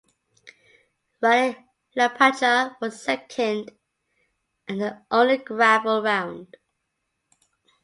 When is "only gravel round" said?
5.11-6.57